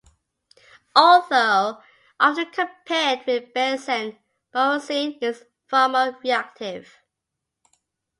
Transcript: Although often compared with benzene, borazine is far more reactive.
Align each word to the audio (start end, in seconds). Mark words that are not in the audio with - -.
Although 0.95 1.77
often 2.19 2.49
compared 2.49 3.19
with 3.27 3.53
benzene, 3.53 4.17
borazine 4.51 5.21
is 5.21 5.45
far 5.67 5.89
more 5.89 6.17
reactive. 6.23 6.91